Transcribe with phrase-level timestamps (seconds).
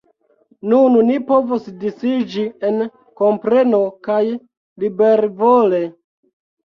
[0.69, 2.81] Nun ni povos disiĝi en
[3.23, 4.19] kompreno— kaj
[4.85, 5.83] libervole.